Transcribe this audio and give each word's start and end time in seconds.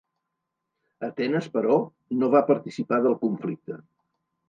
Atenes, 1.09 1.51
però, 1.59 1.77
no 2.23 2.33
va 2.39 2.45
participar 2.51 3.03
del 3.07 3.19
conflicte. 3.25 3.83